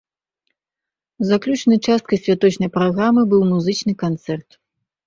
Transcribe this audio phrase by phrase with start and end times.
[1.33, 4.49] Заключнай часткай святочнай праграмы быў музычны канцэрт.